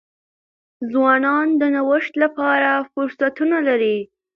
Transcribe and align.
ځوانان 0.91 1.47
د 1.61 1.61
نوښت 1.75 2.13
لپاره 2.23 2.69
فرصتونه 2.91 3.57
لري. 3.67 3.97